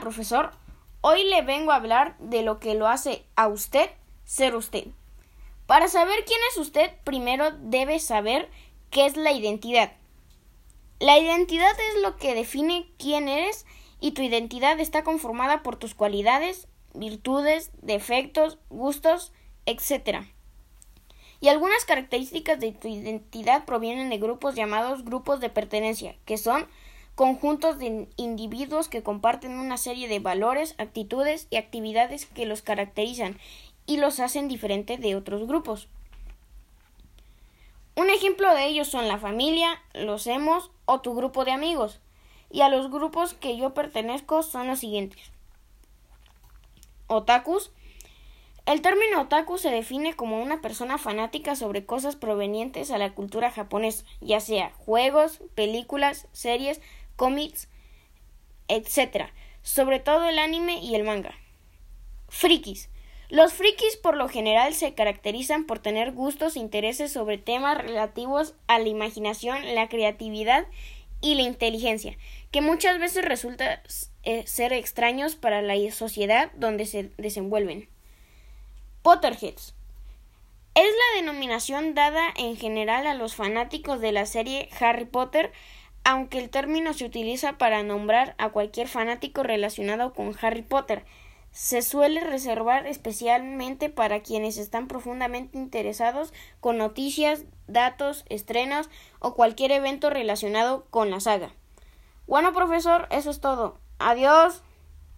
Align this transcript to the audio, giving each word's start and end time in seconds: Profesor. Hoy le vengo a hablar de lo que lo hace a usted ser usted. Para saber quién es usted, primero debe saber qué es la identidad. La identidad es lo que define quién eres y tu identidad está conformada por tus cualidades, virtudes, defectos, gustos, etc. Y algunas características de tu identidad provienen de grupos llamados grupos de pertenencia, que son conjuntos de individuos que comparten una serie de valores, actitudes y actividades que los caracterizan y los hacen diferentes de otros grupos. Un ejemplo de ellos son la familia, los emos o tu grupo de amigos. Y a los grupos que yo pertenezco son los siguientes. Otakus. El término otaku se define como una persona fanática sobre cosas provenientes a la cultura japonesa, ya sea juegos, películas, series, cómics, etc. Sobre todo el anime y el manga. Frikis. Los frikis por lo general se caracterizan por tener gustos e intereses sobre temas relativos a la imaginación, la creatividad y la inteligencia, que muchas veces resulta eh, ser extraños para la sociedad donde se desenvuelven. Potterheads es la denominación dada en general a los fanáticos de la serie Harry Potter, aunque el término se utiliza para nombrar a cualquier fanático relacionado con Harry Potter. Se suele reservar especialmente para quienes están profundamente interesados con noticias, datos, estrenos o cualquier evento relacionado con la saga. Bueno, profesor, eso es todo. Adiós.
Profesor. 0.00 0.50
Hoy 1.00 1.24
le 1.24 1.42
vengo 1.42 1.72
a 1.72 1.76
hablar 1.76 2.16
de 2.18 2.42
lo 2.42 2.58
que 2.58 2.74
lo 2.74 2.88
hace 2.88 3.24
a 3.36 3.48
usted 3.48 3.90
ser 4.24 4.54
usted. 4.54 4.86
Para 5.66 5.88
saber 5.88 6.24
quién 6.24 6.38
es 6.50 6.58
usted, 6.58 6.90
primero 7.04 7.50
debe 7.52 7.98
saber 7.98 8.48
qué 8.90 9.06
es 9.06 9.16
la 9.16 9.32
identidad. 9.32 9.92
La 10.98 11.18
identidad 11.18 11.72
es 11.94 12.02
lo 12.02 12.16
que 12.16 12.34
define 12.34 12.88
quién 12.98 13.28
eres 13.28 13.66
y 14.00 14.12
tu 14.12 14.22
identidad 14.22 14.78
está 14.80 15.04
conformada 15.04 15.62
por 15.62 15.76
tus 15.76 15.94
cualidades, 15.94 16.68
virtudes, 16.94 17.70
defectos, 17.82 18.58
gustos, 18.70 19.32
etc. 19.66 20.24
Y 21.40 21.48
algunas 21.48 21.84
características 21.84 22.58
de 22.60 22.72
tu 22.72 22.88
identidad 22.88 23.64
provienen 23.64 24.08
de 24.08 24.18
grupos 24.18 24.54
llamados 24.54 25.04
grupos 25.04 25.40
de 25.40 25.50
pertenencia, 25.50 26.16
que 26.24 26.38
son 26.38 26.66
conjuntos 27.16 27.78
de 27.78 28.08
individuos 28.16 28.88
que 28.88 29.02
comparten 29.02 29.58
una 29.58 29.78
serie 29.78 30.06
de 30.06 30.20
valores, 30.20 30.74
actitudes 30.78 31.48
y 31.50 31.56
actividades 31.56 32.26
que 32.26 32.44
los 32.46 32.62
caracterizan 32.62 33.38
y 33.86 33.96
los 33.96 34.20
hacen 34.20 34.48
diferentes 34.48 35.00
de 35.00 35.16
otros 35.16 35.46
grupos. 35.46 35.88
Un 37.96 38.10
ejemplo 38.10 38.54
de 38.54 38.66
ellos 38.66 38.88
son 38.88 39.08
la 39.08 39.16
familia, 39.16 39.82
los 39.94 40.26
emos 40.26 40.70
o 40.84 41.00
tu 41.00 41.14
grupo 41.14 41.46
de 41.46 41.52
amigos. 41.52 42.00
Y 42.50 42.60
a 42.60 42.68
los 42.68 42.90
grupos 42.90 43.32
que 43.32 43.56
yo 43.56 43.72
pertenezco 43.72 44.42
son 44.42 44.66
los 44.66 44.80
siguientes. 44.80 45.32
Otakus. 47.06 47.72
El 48.66 48.82
término 48.82 49.22
otaku 49.22 49.58
se 49.58 49.70
define 49.70 50.14
como 50.14 50.42
una 50.42 50.60
persona 50.60 50.98
fanática 50.98 51.54
sobre 51.54 51.86
cosas 51.86 52.16
provenientes 52.16 52.90
a 52.90 52.98
la 52.98 53.14
cultura 53.14 53.50
japonesa, 53.50 54.04
ya 54.20 54.40
sea 54.40 54.72
juegos, 54.76 55.40
películas, 55.54 56.26
series, 56.32 56.80
cómics, 57.16 57.68
etc. 58.68 59.30
Sobre 59.62 59.98
todo 59.98 60.28
el 60.28 60.38
anime 60.38 60.78
y 60.78 60.94
el 60.94 61.04
manga. 61.04 61.34
Frikis. 62.28 62.88
Los 63.28 63.52
frikis 63.54 63.96
por 63.96 64.16
lo 64.16 64.28
general 64.28 64.72
se 64.74 64.94
caracterizan 64.94 65.64
por 65.64 65.80
tener 65.80 66.12
gustos 66.12 66.54
e 66.54 66.60
intereses 66.60 67.12
sobre 67.12 67.38
temas 67.38 67.76
relativos 67.76 68.54
a 68.68 68.78
la 68.78 68.88
imaginación, 68.88 69.74
la 69.74 69.88
creatividad 69.88 70.66
y 71.20 71.34
la 71.34 71.42
inteligencia, 71.42 72.16
que 72.52 72.60
muchas 72.60 73.00
veces 73.00 73.24
resulta 73.24 73.82
eh, 74.22 74.46
ser 74.46 74.72
extraños 74.72 75.34
para 75.34 75.60
la 75.60 75.74
sociedad 75.90 76.52
donde 76.54 76.86
se 76.86 77.10
desenvuelven. 77.16 77.88
Potterheads 79.02 79.74
es 80.76 80.84
la 80.84 81.20
denominación 81.20 81.94
dada 81.94 82.22
en 82.36 82.54
general 82.56 83.06
a 83.06 83.14
los 83.14 83.34
fanáticos 83.34 83.98
de 84.00 84.12
la 84.12 84.26
serie 84.26 84.68
Harry 84.78 85.06
Potter, 85.06 85.50
aunque 86.08 86.38
el 86.38 86.50
término 86.50 86.94
se 86.94 87.04
utiliza 87.04 87.58
para 87.58 87.82
nombrar 87.82 88.36
a 88.38 88.50
cualquier 88.50 88.86
fanático 88.86 89.42
relacionado 89.42 90.14
con 90.14 90.36
Harry 90.40 90.62
Potter. 90.62 91.04
Se 91.50 91.82
suele 91.82 92.20
reservar 92.20 92.86
especialmente 92.86 93.90
para 93.90 94.20
quienes 94.20 94.56
están 94.56 94.86
profundamente 94.86 95.58
interesados 95.58 96.32
con 96.60 96.78
noticias, 96.78 97.44
datos, 97.66 98.24
estrenos 98.28 98.88
o 99.18 99.34
cualquier 99.34 99.72
evento 99.72 100.08
relacionado 100.08 100.86
con 100.90 101.10
la 101.10 101.18
saga. 101.18 101.50
Bueno, 102.28 102.52
profesor, 102.52 103.08
eso 103.10 103.30
es 103.30 103.40
todo. 103.40 103.80
Adiós. 103.98 104.62